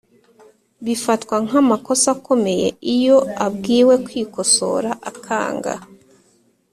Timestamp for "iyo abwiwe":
2.95-3.95